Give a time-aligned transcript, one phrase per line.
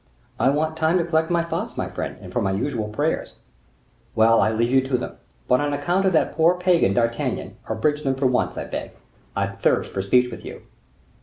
[0.39, 3.35] "I want time to collect my thoughts, my friend, and for my usual prayers."
[4.15, 8.01] "Well, I leave you to them; but on account of that poor pagan, D'Artagnan, abridge
[8.01, 8.93] them for once, I beg;
[9.35, 10.63] I thirst for speech with you."